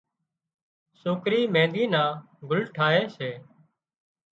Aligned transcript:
سوڪري 1.01 1.41
مينۮِي 1.53 1.85
نان 1.93 2.11
گُل 2.49 2.61
ٺاهي 2.75 3.03
سي 3.15 3.31